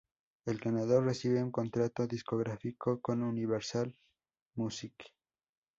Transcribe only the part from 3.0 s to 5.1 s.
con Universal Music.